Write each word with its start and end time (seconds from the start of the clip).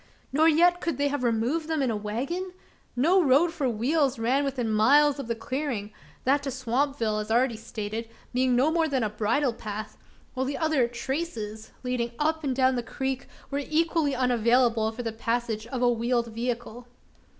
Nor 0.33 0.47
yet 0.49 0.81
could 0.81 0.97
they 0.97 1.09
have 1.09 1.23
removed 1.23 1.67
them 1.67 1.83
in 1.83 1.91
a 1.91 1.95
wagon? 1.95 2.53
No 2.95 3.21
road 3.21 3.53
for 3.53 3.69
wheels 3.69 4.17
ran 4.17 4.43
within 4.43 4.67
miles 4.67 5.19
of 5.19 5.27
the 5.27 5.35
clearing 5.35 5.93
that 6.23 6.41
to 6.41 6.49
Swampville, 6.49 7.19
as 7.21 7.29
already 7.29 7.55
stated, 7.55 8.09
being 8.33 8.55
no 8.55 8.71
more 8.71 8.87
than 8.87 9.03
a 9.03 9.11
bridle 9.11 9.53
path; 9.53 9.99
while 10.33 10.47
the 10.47 10.57
other 10.57 10.87
"traces," 10.87 11.69
leading 11.83 12.13
up 12.17 12.43
and 12.43 12.55
down 12.55 12.75
the 12.75 12.81
creek, 12.81 13.27
were 13.51 13.59
equally 13.63 14.15
unavailable 14.15 14.91
for 14.91 15.03
the 15.03 15.11
passage 15.11 15.67
of 15.67 15.83
a 15.83 15.89
wheeled 15.91 16.29
vehicle. 16.33 16.87